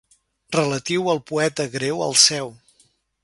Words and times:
Relatiu 0.55 1.11
al 1.11 1.21
poeta 1.31 1.67
greu 1.77 2.01
Alceu. 2.09 2.53